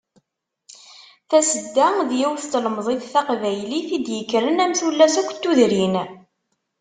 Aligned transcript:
Tasedda, 1.29 1.87
d 2.09 2.11
yiwet 2.19 2.43
n 2.47 2.49
tlemẓit 2.53 3.03
taqbaylit 3.13 3.89
i 3.97 3.99
d-yekkren 4.05 4.63
am 4.63 4.73
tullas 4.79 5.15
akk 5.21 5.31
n 5.35 5.37
tudrin. 5.41 5.95